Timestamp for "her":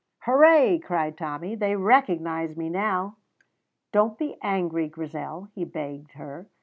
6.13-6.47